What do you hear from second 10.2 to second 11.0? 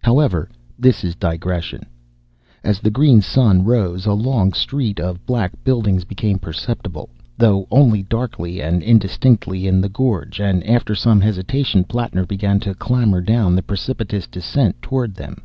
and after